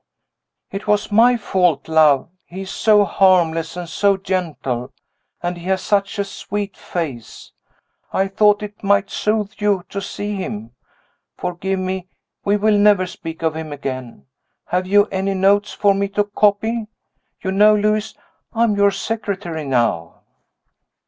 "It 0.71 0.87
was 0.87 1.11
my 1.11 1.37
fault, 1.37 1.87
love 1.87 2.27
he 2.47 2.61
is 2.61 2.71
so 2.71 3.05
harmless 3.05 3.77
and 3.77 3.87
so 3.87 4.17
gentle, 4.17 4.91
and 5.43 5.59
he 5.59 5.65
has 5.67 5.83
such 5.83 6.17
a 6.17 6.23
sweet 6.23 6.75
face 6.75 7.51
I 8.11 8.27
thought 8.27 8.63
it 8.63 8.83
might 8.83 9.11
soothe 9.11 9.51
you 9.59 9.83
to 9.89 10.01
see 10.01 10.37
him. 10.37 10.71
Forgive 11.37 11.77
me; 11.77 12.07
we 12.43 12.57
will 12.57 12.79
never 12.79 13.05
speak 13.05 13.43
of 13.43 13.55
him 13.55 13.71
again. 13.71 14.25
Have 14.65 14.87
you 14.87 15.05
any 15.11 15.35
notes 15.35 15.71
for 15.71 15.93
me 15.93 16.07
to 16.17 16.23
copy? 16.23 16.87
You 17.43 17.51
know, 17.51 17.75
Lewis, 17.75 18.15
I 18.53 18.63
am 18.63 18.75
your 18.75 18.89
secretary 18.89 19.65
now." 19.67 20.21